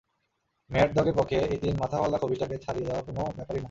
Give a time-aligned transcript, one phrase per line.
[0.69, 3.59] Mad ডগের পক্ষে এই তিন মাথাওয়ালা খবিশটাকে ছাড়িয়ে যাওয়া কোনও ব্যাপারই না!